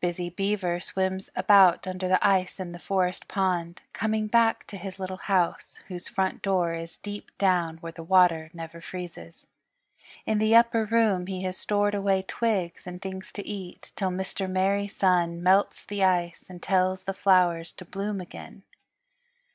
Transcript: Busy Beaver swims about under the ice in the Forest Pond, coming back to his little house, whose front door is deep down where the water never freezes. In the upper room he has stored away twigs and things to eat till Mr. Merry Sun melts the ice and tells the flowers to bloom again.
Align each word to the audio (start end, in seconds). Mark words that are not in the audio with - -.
Busy 0.00 0.30
Beaver 0.30 0.80
swims 0.80 1.28
about 1.36 1.86
under 1.86 2.08
the 2.08 2.26
ice 2.26 2.58
in 2.58 2.72
the 2.72 2.78
Forest 2.78 3.28
Pond, 3.28 3.82
coming 3.92 4.26
back 4.26 4.66
to 4.68 4.78
his 4.78 4.98
little 4.98 5.18
house, 5.18 5.80
whose 5.88 6.08
front 6.08 6.40
door 6.40 6.72
is 6.72 6.96
deep 6.96 7.30
down 7.36 7.76
where 7.82 7.92
the 7.92 8.02
water 8.02 8.48
never 8.54 8.80
freezes. 8.80 9.46
In 10.24 10.38
the 10.38 10.56
upper 10.56 10.86
room 10.86 11.26
he 11.26 11.42
has 11.42 11.58
stored 11.58 11.94
away 11.94 12.22
twigs 12.22 12.86
and 12.86 13.02
things 13.02 13.30
to 13.32 13.46
eat 13.46 13.92
till 13.96 14.08
Mr. 14.08 14.48
Merry 14.48 14.88
Sun 14.88 15.42
melts 15.42 15.84
the 15.84 16.02
ice 16.02 16.46
and 16.48 16.62
tells 16.62 17.02
the 17.02 17.12
flowers 17.12 17.70
to 17.74 17.84
bloom 17.84 18.18
again. 18.18 18.62